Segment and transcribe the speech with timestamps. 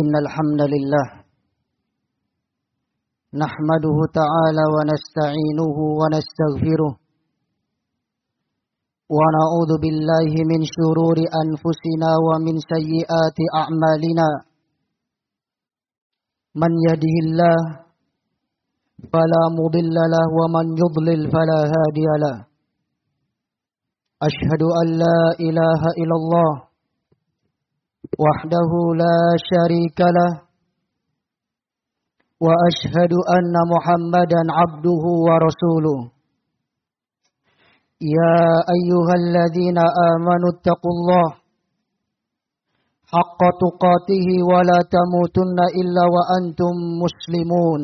[0.00, 1.06] إن الحمد لله
[3.42, 6.92] نحمده تعالى ونستعينه ونستغفره
[9.16, 14.28] ونعوذ بالله من شرور أنفسنا ومن سيئات أعمالنا
[16.62, 17.58] من يهده الله
[19.12, 22.36] فلا مضل له ومن يضلل فلا هادي له
[24.28, 26.50] أشهد أن لا إله إلا الله
[28.25, 28.71] وحده
[29.03, 29.17] لا
[29.51, 30.31] شريك له
[32.45, 35.99] وأشهد أن محمدا عبده ورسوله
[38.17, 38.39] يا
[38.77, 39.77] أيها الذين
[40.11, 41.27] آمنوا اتقوا الله
[43.13, 46.73] حق تقاته ولا تموتن إلا وأنتم
[47.03, 47.81] مسلمون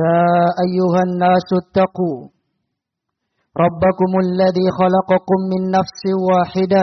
[0.00, 0.24] يا
[0.66, 2.18] أيها الناس اتقوا
[3.64, 6.82] ربكم الذي خلقكم من نفس واحدة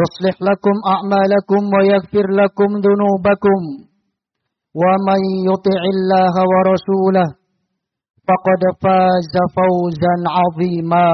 [0.00, 3.60] يصلح لكم أعمالكم ويغفر لكم ذنوبكم
[4.82, 7.28] ومن يطع الله ورسوله
[8.28, 11.10] فقد فاز فوزا عظيما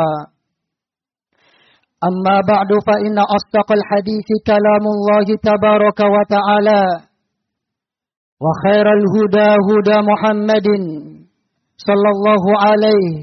[2.08, 6.82] أما بعد فإن أصدق الحديث كلام الله تبارك وتعالى
[8.44, 10.68] وخير الهدى هدى محمد
[11.88, 13.14] صلى الله عليه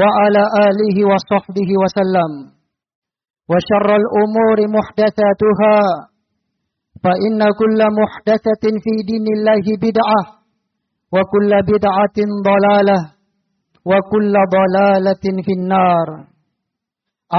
[0.00, 2.30] وعلى آله وصحبه وسلم
[3.51, 5.79] وشر الأمور محدثاتها
[7.03, 10.21] فإن كل محدثة في دين الله بدعة
[11.15, 12.17] وكل بدعة
[12.49, 12.99] ضلالة
[13.89, 16.07] وكل ضلالة في النار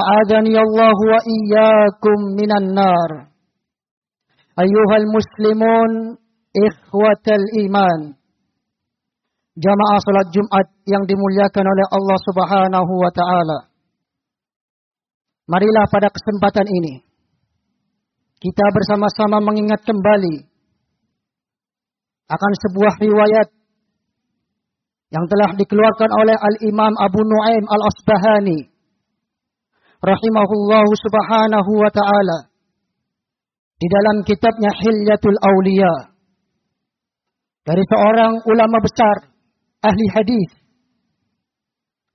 [0.01, 3.11] أعاذني الله وإياكم من النار
[4.65, 5.91] أيها المسلمون
[6.69, 8.01] إخوة الإيمان
[9.59, 13.59] jamaah salat Jumat yang dimuliakan oleh Allah Subhanahu wa taala.
[15.49, 17.01] Marilah pada kesempatan ini
[18.39, 20.45] kita bersama-sama mengingat kembali
[22.29, 23.49] akan sebuah riwayat
[25.09, 28.69] yang telah dikeluarkan oleh Al-Imam Abu Nuaim Al-Asbahani
[30.05, 32.39] rahimahullahu subhanahu wa taala
[33.81, 36.13] di dalam kitabnya Hilyatul Auliya
[37.65, 39.33] dari seorang ulama besar
[39.81, 40.51] ahli hadis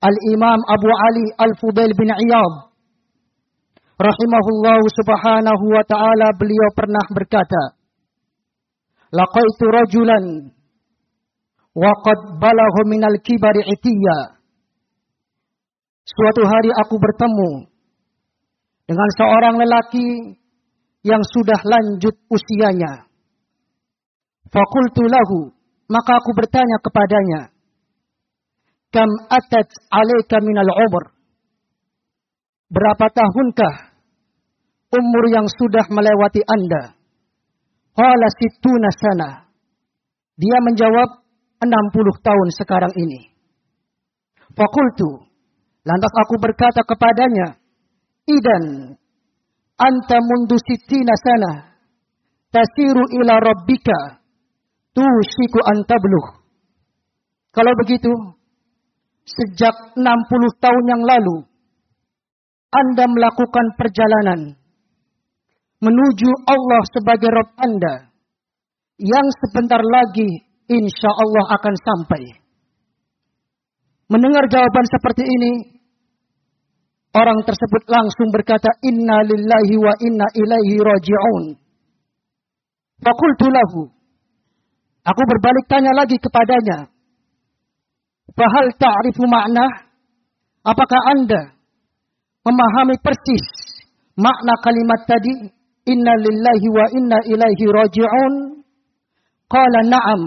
[0.06, 2.73] Al-Imam Abu Ali Al-Fudail bin Iyad
[3.94, 7.62] rahimahullah subhanahu wa ta'ala beliau pernah berkata
[9.14, 10.24] laqaitu rajulan
[11.74, 14.38] wa qad balagha minal kibari itiya.
[16.04, 17.50] Suatu hari aku bertemu
[18.84, 20.36] dengan seorang lelaki
[21.06, 23.08] yang sudah lanjut usianya.
[24.52, 25.54] Fakultu lahu
[25.88, 27.40] maka aku bertanya kepadanya
[28.94, 31.13] kam atat alaika minal umur
[32.74, 33.74] berapa tahunkah
[34.90, 36.98] umur yang sudah melewati anda?
[37.94, 39.30] Qala situna sana.
[40.34, 41.22] Dia menjawab
[41.62, 43.30] 60 tahun sekarang ini.
[44.58, 45.22] Fakultu
[45.86, 47.54] lantas aku berkata kepadanya
[48.26, 48.98] idan
[49.78, 51.52] anta mundu sitina sana.
[52.50, 54.22] Tasiru ila rabbika.
[54.94, 56.38] Tushiku antabluh.
[57.50, 58.10] Kalau begitu,
[59.26, 61.42] sejak 60 tahun yang lalu,
[62.74, 64.58] Anda melakukan perjalanan
[65.84, 68.08] menuju Allah sebagai Rob Anda,
[68.96, 70.28] yang sebentar lagi
[70.72, 72.22] insya Allah akan sampai.
[74.08, 75.52] Mendengar jawaban seperti ini,
[77.12, 81.44] orang tersebut langsung berkata, Inna lillahi wa inna ilaihi raji'un.
[83.04, 83.82] Fakultu lahu,
[85.04, 86.88] Aku berbalik tanya lagi kepadanya.
[88.32, 89.68] Fahal ta'rifu makna?
[90.64, 91.53] Apakah anda
[92.44, 93.44] memahami persis
[94.14, 95.50] makna kalimat tadi?
[95.84, 98.34] Inna lillahi wa inna ilaihi raji'un.
[99.52, 100.22] Qala na'am.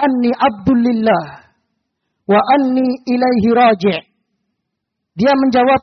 [0.00, 1.24] Anni abdulillah.
[2.24, 4.00] Wa anni ilaihi raji'
[5.18, 5.80] Dia menjawab,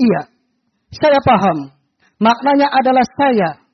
[0.00, 0.22] iya.
[0.96, 1.76] Saya paham.
[2.18, 3.68] Maknanya adalah saya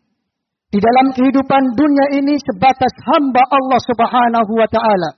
[0.74, 5.10] di dalam kehidupan dunia ini sebatas hamba Allah Subhanahu wa taala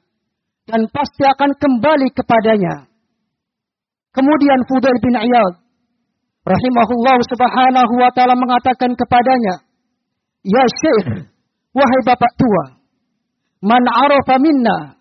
[0.69, 2.86] dan pasti akan kembali kepadanya.
[4.17, 5.55] Kemudian Fudail bin Iyad
[6.49, 9.61] rahimahullah subhanahu wa taala mengatakan kepadanya,
[10.41, 11.29] "Ya Syekh,
[11.77, 12.81] wahai bapak tua,
[13.61, 14.97] man arafa minna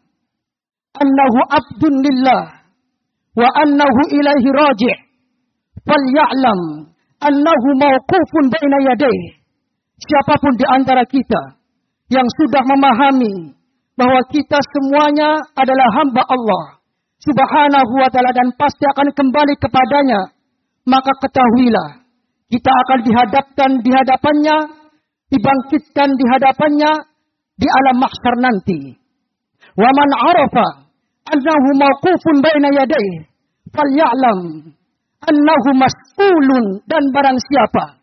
[1.00, 2.44] annahu abdun lillah
[3.36, 5.00] wa annahu ilaihi raji'
[5.84, 6.60] falya'lam
[7.20, 9.36] annahu mawqufun baina yadayhi
[10.00, 11.60] siapa pun di antara kita
[12.12, 13.56] yang sudah memahami
[13.96, 16.75] bahwa kita semuanya adalah hamba Allah
[17.26, 20.22] subhanahu wa ta'ala dan pasti akan kembali kepadanya.
[20.86, 22.06] Maka ketahuilah
[22.54, 24.58] kita akan dihadapkan di hadapannya
[25.34, 26.92] dibangkitkan di hadapannya
[27.58, 28.94] di alam mahsyar nanti.
[29.74, 30.68] Wa man arafa
[31.34, 33.26] annahu mawqufun baina yadayhi
[33.74, 34.70] falyalam
[35.26, 37.98] annahu mas'ulun dan barang siapa.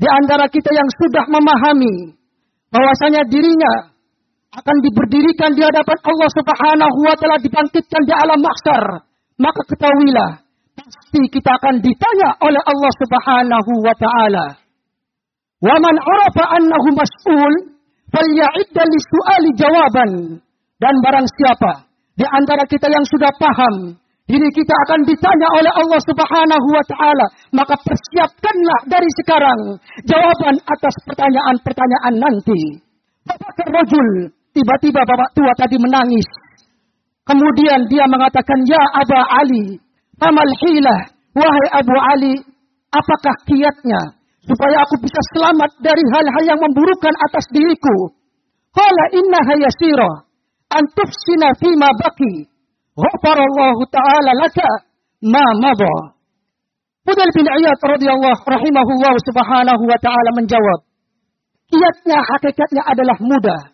[0.00, 2.16] Di antara kita yang sudah memahami
[2.72, 3.91] bahwasanya dirinya
[4.52, 8.84] akan diberdirikan di hadapan Allah Subhanahu wa taala dibangkitkan di alam mahsyar.
[9.40, 10.30] Maka ketahuilah
[10.76, 14.46] pasti kita akan ditanya oleh Allah Subhanahu wa taala.
[15.62, 17.52] Wa man arafa annahu mas'ul
[18.12, 20.10] falya'idda lisu'ali jawaban.
[20.76, 21.88] Dan barang siapa
[22.18, 23.96] di antara kita yang sudah paham
[24.28, 27.26] diri kita akan ditanya oleh Allah Subhanahu wa taala,
[27.56, 32.60] maka persiapkanlah dari sekarang jawaban atas pertanyaan-pertanyaan nanti.
[33.22, 36.28] Bapak rajul, tiba-tiba bapak tua tadi menangis.
[37.28, 39.78] Kemudian dia mengatakan, "Ya Aba Ali,
[40.20, 41.00] amal hilah,
[41.36, 42.34] wahai Abu Ali,
[42.92, 44.00] apakah kiatnya
[44.42, 48.14] supaya aku bisa selamat dari hal-hal yang memburukan atas diriku?"
[48.72, 50.10] Qala innaha yasira
[50.72, 52.48] an tufsina fima baki
[52.92, 54.68] Ghafarallahu ta'ala laka
[55.24, 55.96] ma mada.
[57.08, 60.80] Fudal bin Iyad radhiyallahu rahimahullah subhanahu wa ta'ala menjawab.
[61.72, 63.71] Kiatnya hakikatnya adalah mudah.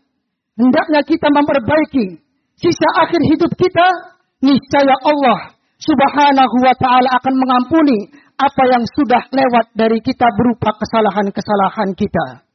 [0.59, 2.19] Hendaknya kita memperbaiki
[2.59, 4.19] sisa akhir hidup kita.
[4.39, 5.51] Niscaya Allah
[5.83, 8.07] subhanahu wa ta'ala akan mengampuni
[8.39, 12.47] apa yang sudah lewat dari kita berupa kesalahan-kesalahan kita.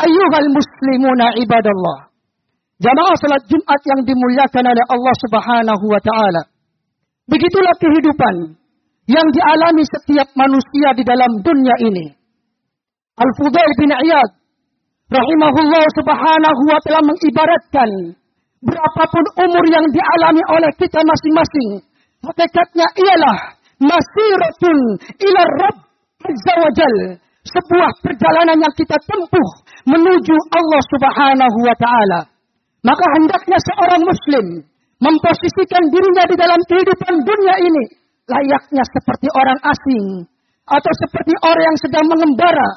[0.00, 2.08] Ayuhal muslimuna ibadallah.
[2.80, 6.42] Jamaah salat Jumat yang dimuliakan oleh Allah Subhanahu wa taala.
[7.28, 8.58] Begitulah kehidupan
[9.06, 12.10] yang dialami setiap manusia di dalam dunia ini.
[13.20, 14.30] Al-Fudail bin Iyad
[15.12, 17.90] rahimahullah subhanahu wa ta'ala mengibaratkan
[18.64, 21.84] berapapun umur yang dialami oleh kita masing-masing.
[22.22, 23.38] Hakikatnya ialah
[23.82, 24.78] masiratun
[25.20, 25.78] ila Rabb
[26.22, 26.96] Azza wa Jal.
[27.42, 29.48] Sebuah perjalanan yang kita tempuh
[29.90, 32.20] menuju Allah subhanahu wa ta'ala.
[32.86, 34.46] Maka hendaknya seorang muslim
[35.02, 37.84] memposisikan dirinya di dalam kehidupan dunia ini
[38.30, 40.06] layaknya seperti orang asing
[40.70, 42.70] atau seperti orang yang sedang mengembara.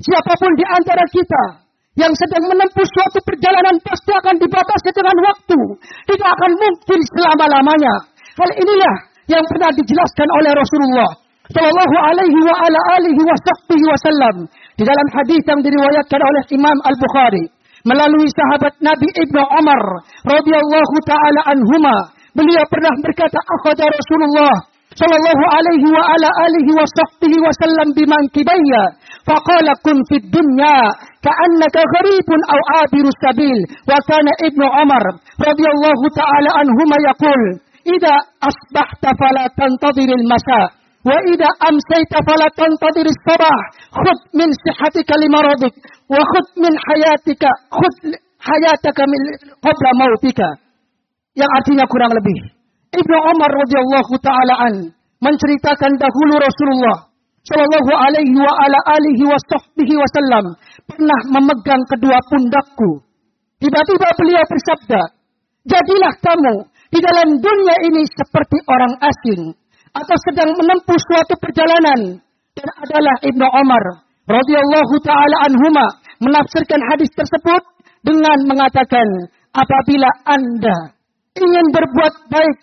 [0.00, 1.67] Siapa pun di antara kita
[1.98, 5.60] yang sedang menempuh suatu perjalanan pasti akan dibatasi dengan waktu.
[6.06, 7.94] Tidak akan mungkin selama-lamanya.
[8.38, 8.94] Hal inilah
[9.28, 11.10] yang pernah dijelaskan oleh Rasulullah
[11.48, 14.36] Shallallahu alaihi wa ala alihi wasallam
[14.76, 17.48] di dalam hadis yang diriwayatkan oleh Imam Al-Bukhari
[17.88, 19.82] melalui sahabat Nabi Ibnu Umar
[20.28, 24.54] radhiyallahu taala anhuma beliau pernah berkata akhadha Rasulullah
[25.00, 28.70] صلى الله عليه وعلى آله وصحبه وسلم بمنكبي
[29.28, 30.78] فقال كن في الدنيا
[31.26, 33.60] كأنك غريب أو عابر السبيل.
[33.90, 35.04] وكان ابن عمر
[35.48, 37.42] رضي الله تعالى عنهما يقول
[37.94, 38.14] إذا
[38.50, 40.68] أصبحت فلا تنتظر المساء
[41.08, 43.62] وإذا أمسيت فلا تنتظر الصباح
[44.02, 45.74] خذ من صحتك لمرضك
[46.14, 47.42] وخذ من حياتك
[47.78, 47.94] خذ
[48.48, 49.20] حياتك من
[49.66, 50.40] قبل موتك.
[51.40, 52.42] yang كرام لبيه
[53.00, 57.08] ابن عمر رضي الله تعالى عنه menceritakan dahulu Rasulullah
[57.48, 60.52] Shallallahu alaihi wa ala alihi wasallam
[60.84, 63.00] pernah memegang kedua pundakku.
[63.56, 65.00] Tiba-tiba beliau bersabda,
[65.64, 66.54] "Jadilah kamu
[66.92, 69.42] di dalam dunia ini seperti orang asing
[69.96, 72.20] atau sedang menempuh suatu perjalanan
[72.52, 73.84] dan adalah Ibnu Umar
[74.28, 75.86] radhiyallahu taala anhuma
[76.20, 77.62] menafsirkan hadis tersebut
[78.04, 79.08] dengan mengatakan
[79.56, 80.92] apabila Anda
[81.32, 82.56] ingin berbuat baik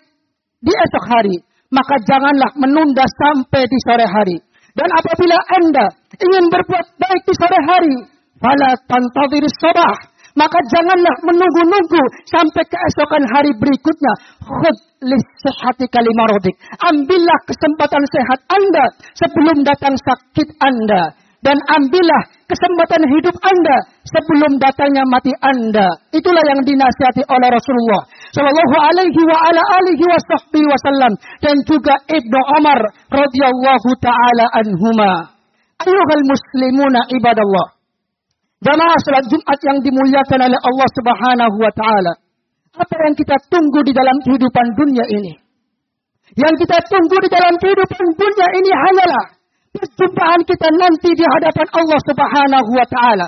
[0.62, 1.36] di esok hari
[1.72, 4.36] maka janganlah menunda sampai di sore hari
[4.76, 7.96] dan apabila Anda ingin berbuat baik di sore hari
[8.38, 14.12] fala tantadhir sabah maka janganlah menunggu-nunggu sampai keesokan hari berikutnya.
[14.44, 16.52] Khud lisihati kalimarodik.
[16.76, 18.84] Ambillah kesempatan sehat Anda
[19.16, 21.16] sebelum datang sakit Anda.
[21.46, 25.94] Dan ambillah kesempatan hidup Anda sebelum datangnya mati Anda.
[26.10, 28.02] Itulah yang dinasihati oleh Rasulullah
[28.34, 32.82] Shallallahu alaihi wa ala alihi wasallam dan juga Ibnu Umar
[33.14, 35.38] radhiyallahu taala anhuma.
[35.86, 37.78] Ayuhal muslimuna ibadallah.
[38.66, 42.12] Jamaah salat Jumat yang dimuliakan oleh Allah Subhanahu wa taala.
[42.74, 45.32] Apa yang kita tunggu di dalam kehidupan dunia ini?
[46.34, 49.35] Yang kita tunggu di dalam kehidupan dunia ini hanyalah
[49.76, 53.26] perjumpaan kita nanti di hadapan Allah Subhanahu wa taala.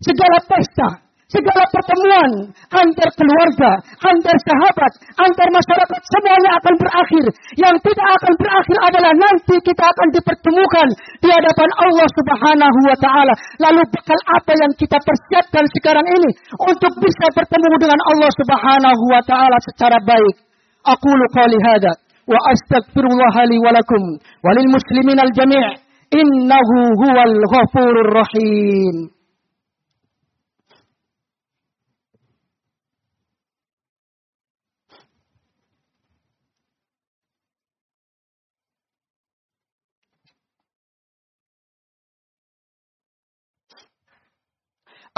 [0.00, 0.88] Segala pesta,
[1.30, 2.30] segala pertemuan
[2.74, 3.70] antar keluarga,
[4.02, 7.24] antar sahabat, antar masyarakat semuanya akan berakhir.
[7.54, 10.88] Yang tidak akan berakhir adalah nanti kita akan dipertemukan
[11.22, 13.34] di hadapan Allah Subhanahu wa taala.
[13.62, 19.22] Lalu bekal apa yang kita persiapkan sekarang ini untuk bisa bertemu dengan Allah Subhanahu wa
[19.22, 20.36] taala secara baik.
[20.80, 21.92] Aku qali hada
[22.28, 24.02] وأستغفر الله لي ولكم
[24.44, 25.66] وللمسلمين الجميع
[26.14, 26.68] إنه
[27.02, 28.96] هو الغفور الرحيم.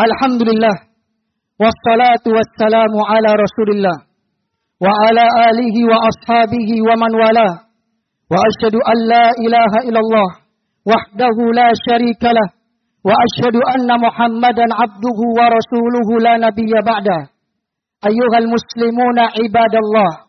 [0.06, 0.76] الحمد لله
[1.61, 4.12] والصلاة والسلام على رسول الله.
[4.82, 7.48] Ashabihi wa man wala.
[8.26, 10.30] Wa asyhadu an la ilaha illallah.
[10.82, 12.48] Wahdahu la syarika lah.
[13.06, 17.30] Wa asyhadu anna Muhammadan abduhu wa rasuluhu la nabiyya ba'da.
[18.02, 20.26] Ayyuhal muslimuna ibadallah.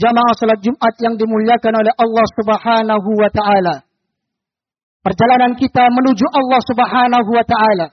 [0.00, 3.84] Jamaah salat Jumat yang dimuliakan oleh Allah Subhanahu wa taala.
[5.04, 7.92] Perjalanan kita menuju Allah Subhanahu wa taala.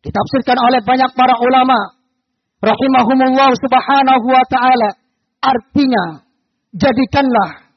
[0.00, 1.76] Ditafsirkan oleh banyak para ulama
[2.64, 4.90] rahimahumullah subhanahu wa taala.
[5.44, 6.24] Artinya
[6.72, 7.68] jadikanlah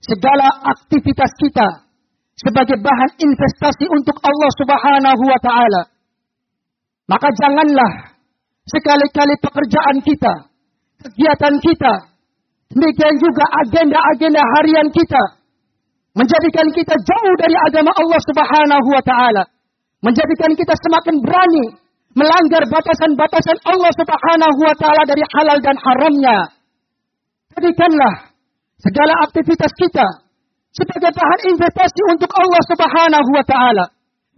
[0.00, 1.68] segala aktivitas kita
[2.40, 5.82] sebagai bahan investasi untuk Allah subhanahu wa taala.
[7.04, 8.16] Maka janganlah
[8.70, 10.34] sekali-kali pekerjaan kita
[11.00, 11.94] kegiatan kita
[12.70, 15.22] demikian juga agenda-agenda harian kita
[16.12, 19.42] menjadikan kita jauh dari agama Allah subhanahu wa taala
[20.04, 21.66] menjadikan kita semakin berani
[22.14, 26.38] melanggar batasan-batasan Allah Subhanahu wa taala dari halal dan haramnya.
[27.54, 28.14] Jadikanlah
[28.82, 30.06] segala aktivitas kita
[30.74, 33.84] sebagai bahan investasi untuk Allah Subhanahu wa taala.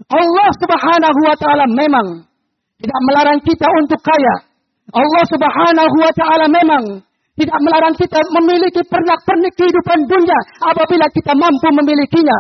[0.09, 2.27] Allah Subhanahu wa taala memang
[2.83, 4.35] tidak melarang kita untuk kaya.
[4.93, 6.85] Allah Subhanahu wa taala memang
[7.33, 10.39] tidak melarang kita memiliki pernak-pernik kehidupan dunia
[10.69, 12.39] apabila kita mampu memilikinya.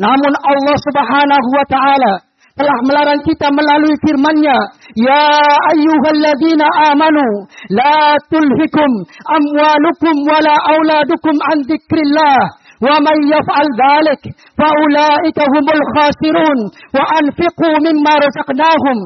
[0.00, 2.12] Namun Allah Subhanahu wa taala
[2.58, 4.58] telah melarang kita melalui firman-Nya,
[4.96, 5.24] "Ya
[5.72, 7.26] ayyuhalladzina amanu,
[7.72, 8.90] la tulhikum
[9.36, 14.22] amwalukum wala auladukum an dzikrillah." ومن يفعل ذلك
[14.58, 16.58] فأولئك هم الخاسرون
[16.96, 18.96] وأنفقوا مما رزقناهم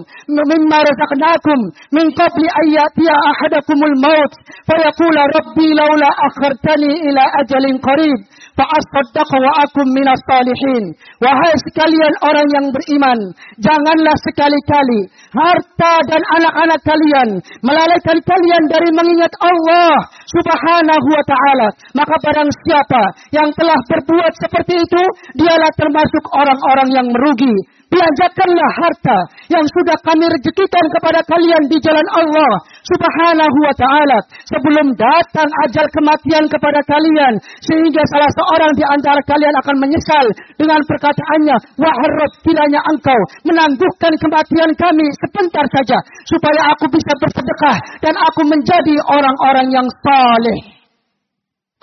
[0.52, 1.58] مما رزقناكم
[1.96, 4.32] من قبل أن يأتي أحدكم الموت
[4.68, 8.18] فيقول ربي لولا أخرتني إلى أجل قريب
[8.56, 10.96] fa'asaddaqa wa akum minas salihin.
[11.20, 13.18] Wahai sekalian orang yang beriman,
[13.60, 17.28] janganlah sekali-kali harta dan anak-anak kalian
[17.60, 21.68] melalaikan kalian dari mengingat Allah Subhanahu wa taala.
[21.92, 23.02] Maka barang siapa
[23.36, 25.02] yang telah berbuat seperti itu,
[25.36, 27.75] dialah termasuk orang-orang yang merugi.
[27.86, 32.52] Belanjakanlah harta yang sudah kami rezekikan kepada kalian di jalan Allah
[32.82, 34.18] subhanahu wa ta'ala.
[34.50, 37.38] Sebelum datang ajal kematian kepada kalian.
[37.62, 40.26] Sehingga salah seorang di antara kalian akan menyesal
[40.58, 41.56] dengan perkataannya.
[41.78, 45.98] Waharab kiranya engkau menangguhkan kematian kami sebentar saja.
[46.26, 50.58] Supaya aku bisa bersedekah dan aku menjadi orang-orang yang saleh.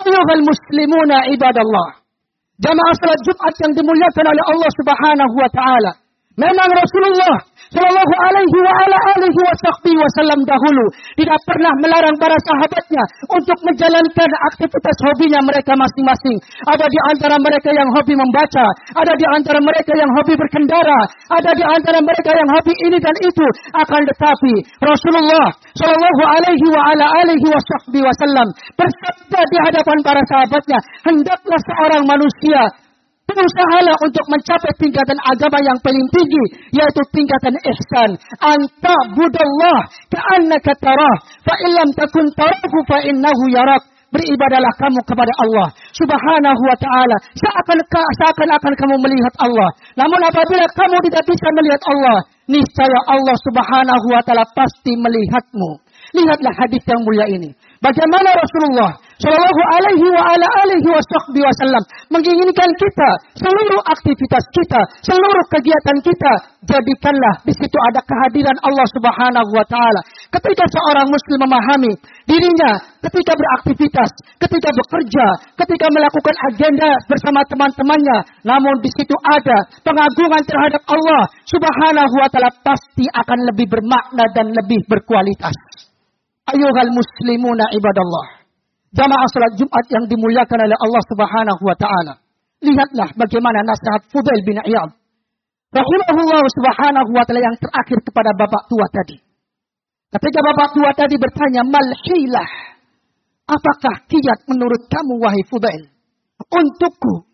[0.04, 2.03] Ayuhal muslimuna ibadallah.
[2.54, 5.92] Jamaah salat Jumat yang dimuliakan oleh Allah Subhanahu wa taala.
[6.34, 9.40] Memang Rasulullah Shallallahu Alaihi wa ala alihi
[9.98, 10.84] Wasallam dahulu
[11.18, 16.38] tidak pernah melarang para sahabatnya untuk menjalankan aktivitas hobinya mereka masing-masing.
[16.70, 21.00] Ada di antara mereka yang hobi membaca, ada di antara mereka yang hobi berkendara,
[21.34, 23.46] ada di antara mereka yang hobi ini dan itu.
[23.74, 27.46] Akan tetapi Rasulullah Shallallahu Alaihi wa ala alihi
[27.90, 28.48] Wasallam
[28.78, 30.78] bersabda di hadapan para sahabatnya,
[31.10, 32.70] hendaklah seorang manusia
[33.24, 36.44] Berusahalah untuk mencapai tingkatan agama yang paling tinggi,
[36.76, 38.10] yaitu tingkatan ihsan.
[38.36, 39.80] Anta budallah
[40.12, 43.80] ka'annaka tarah, fa illam takun tarahu fa innahu yarak.
[44.14, 47.16] Beribadalah kamu kepada Allah subhanahu wa ta'ala.
[47.34, 47.82] Seakan,
[48.22, 49.66] seakan akan kamu melihat Allah.
[49.98, 55.82] Namun apabila kamu tidak bisa melihat Allah, niscaya Allah subhanahu wa ta'ala pasti melihatmu.
[56.14, 57.50] Lihatlah hadis yang mulia ini.
[57.82, 61.80] Bagaimana Rasulullah Shallallahu Alaihi wa ala alihi wasallam
[62.12, 66.32] menginginkan kita seluruh aktivitas kita, seluruh kegiatan kita
[66.68, 70.00] jadikanlah di situ ada kehadiran Allah Subhanahu wa taala.
[70.28, 71.92] Ketika seorang muslim memahami
[72.28, 74.12] dirinya ketika beraktivitas,
[74.44, 75.26] ketika bekerja,
[75.56, 79.56] ketika melakukan agenda bersama teman-temannya, namun di situ ada
[79.88, 85.56] pengagungan terhadap Allah Subhanahu wa taala pasti akan lebih bermakna dan lebih berkualitas.
[86.44, 88.43] Ayuhal muslimuna ibadallah.
[88.94, 92.14] Jamaah salat Jumat yang dimuliakan oleh Allah Subhanahu wa taala.
[92.62, 94.90] Lihatlah bagaimana nasihat Fudail bin Iyad.
[95.74, 99.18] Rahimahullah Subhanahu wa taala yang terakhir kepada bapak tua tadi.
[100.14, 102.50] Ketika bapak tua tadi bertanya, Malhilah.
[103.50, 105.90] Apakah kiat menurut kamu, wahai Fudail?
[106.54, 107.26] Untukku.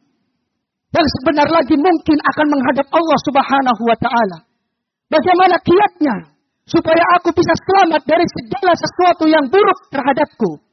[0.97, 4.39] Yang sebenar lagi mungkin akan menghadap Allah subhanahu wa ta'ala.
[5.13, 6.35] Bagaimana kiatnya?
[6.67, 10.70] Supaya aku bisa selamat dari segala sesuatu yang buruk terhadapku.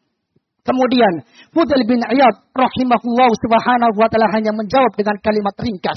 [0.68, 1.24] Kemudian
[1.56, 5.96] Fudail bin Iyad rahimahullah subhanahu wa ta'ala hanya menjawab dengan kalimat ringkas.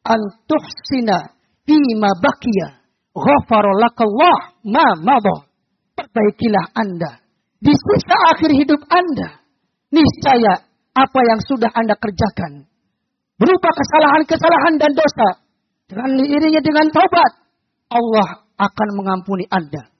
[0.00, 1.36] Antuhsina
[1.68, 2.80] fima bakia
[3.12, 5.44] ghafaralakallah ma madha.
[5.92, 7.20] Perbaikilah Anda.
[7.60, 9.36] Di sisa akhir hidup Anda.
[9.92, 10.64] Niscaya
[10.96, 12.64] apa yang sudah Anda kerjakan.
[13.36, 15.44] Berupa kesalahan-kesalahan dan dosa.
[15.92, 17.32] Dengan diiringi dengan taubat.
[17.92, 19.92] Allah akan mengampuni Anda.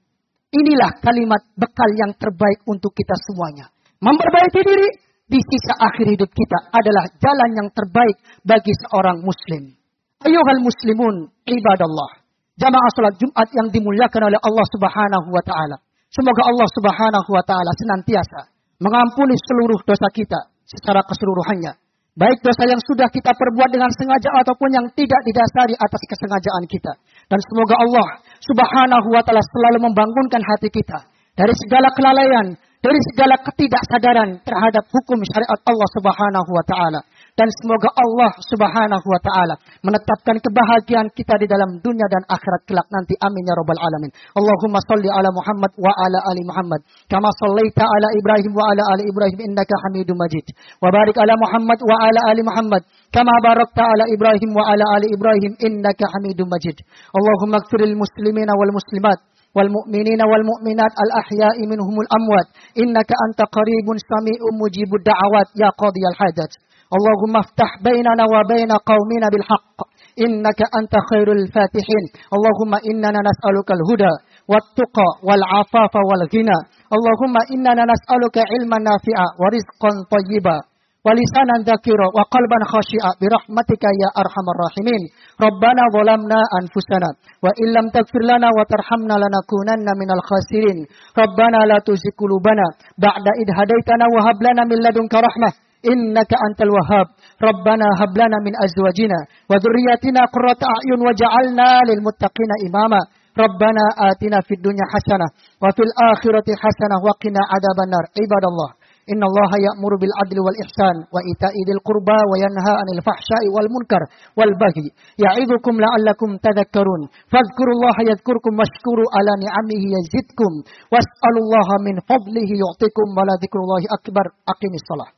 [0.57, 3.69] Inilah kalimat bekal yang terbaik untuk kita semuanya.
[4.01, 4.89] Memperbaiki diri
[5.29, 9.77] di sisa akhir hidup kita adalah jalan yang terbaik bagi seorang muslim.
[10.25, 12.21] Ayuhal muslimun ibadallah
[12.61, 15.77] jamaah salat Jumat yang dimuliakan oleh Allah Subhanahu wa taala.
[16.13, 18.41] Semoga Allah Subhanahu wa taala senantiasa
[18.81, 21.73] mengampuni seluruh dosa kita secara keseluruhannya.
[22.17, 26.93] Baik dosa yang sudah kita perbuat dengan sengaja ataupun yang tidak didasari atas kesengajaan kita.
[27.33, 28.09] Dan semoga Allah
[28.45, 35.21] Subhanahu wa taala selalu membangunkan hati kita dari segala kelalaian, dari segala ketidaksadaran terhadap hukum
[35.29, 37.01] syariat Allah Subhanahu wa taala.
[37.37, 42.89] Dan semoga Allah Subhanahu wa taala menetapkan kebahagiaan kita di dalam dunia dan akhirat kelak
[42.89, 43.17] nanti.
[43.21, 44.11] Amin ya rabbal alamin.
[44.33, 46.81] Allahumma salli ala Muhammad wa ala ali Muhammad.
[47.09, 50.47] Kama sallaita ala Ibrahim wa ala ali Ibrahim innaka Hamidum Majid.
[50.81, 52.83] Wa barik ala Muhammad wa ala ali Muhammad.
[53.13, 56.81] Kama barakta ala Ibrahim wa ala ali Ibrahim innaka Hamidum Majid.
[57.13, 59.21] Allahumma ighfiril muslimina wal muslimat
[59.57, 62.49] والمؤمنين والمؤمنات الأحياء منهم الأموات.
[62.83, 65.49] إنك أنت قريب سميع مجيب الدعوات.
[65.63, 66.53] يا قاضي الحاجات.
[66.97, 69.77] اللهم افتح بيننا وبين قومنا بالحق.
[70.25, 72.05] إنك أنت خير الفاتحين.
[72.37, 74.15] اللهم إننا نسألك الهدى
[74.51, 76.59] والتقى والعفاف والغنى.
[76.97, 80.59] اللهم إننا نسألك علما نافعا ورزقا طيبا.
[81.07, 85.03] ولسانا ذاكرا وقلبا خاشعا برحمتك يا أرحم الراحمين.
[85.47, 87.11] ربنا ظلمنا أنفسنا
[87.45, 90.79] وإن لم تغفر لنا وترحمنا لنكونن من الخاسرين.
[91.23, 92.67] ربنا لا تزغ قلوبنا
[93.07, 95.51] بعد إذ هديتنا وهب لنا من لدنك رحمة.
[95.93, 97.07] إنك أنت الوهاب.
[97.49, 103.01] ربنا هب لنا من أزواجنا وذرياتنا قرة أعين وجعلنا للمتقين إماما.
[103.45, 105.27] ربنا آتنا في الدنيا حسنة
[105.63, 108.05] وفي الآخرة حسنة وقنا عذاب النار.
[108.21, 108.71] عباد الله
[109.13, 114.03] إن الله يأمر بالعدل والإحسان وإيتاء ذي القربى وينهى عن الفحشاء والمنكر
[114.39, 114.87] والبغي
[115.25, 117.03] يعظكم لعلكم تذكرون.
[117.33, 120.53] فاذكروا الله يذكركم واشكروا على نعمه يزدكم.
[120.93, 123.07] واسألوا الله من فضله يعطيكم.
[123.17, 124.27] ولا ذكر الله أكبر.
[124.53, 125.11] أقم الصلاة.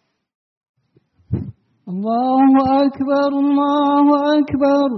[1.93, 2.53] الله
[2.87, 4.07] أكبر الله
[4.39, 4.91] أكبر.